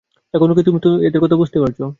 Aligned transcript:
এখনো 0.33 0.53
কি 0.55 0.61
তুমি 0.67 0.79
এদের 1.07 1.21
কথা 1.23 1.35
বুঝতে 1.35 1.57
পারছ? 1.59 1.81